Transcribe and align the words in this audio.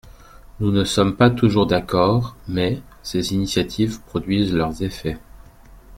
Nous 0.59 0.71
ne 0.71 0.83
sommes 0.83 1.15
pas 1.15 1.29
toujours 1.29 1.67
d’accord, 1.67 2.35
mais, 2.47 2.81
ses 3.03 3.35
initiatives 3.35 4.01
produisent 4.01 4.51
leurs 4.55 4.81
effets. 4.81 5.19